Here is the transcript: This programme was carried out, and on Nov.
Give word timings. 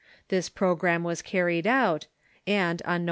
This 0.29 0.49
programme 0.49 1.03
was 1.03 1.21
carried 1.21 1.67
out, 1.67 2.07
and 2.47 2.81
on 2.87 2.91
Nov. 2.95 2.99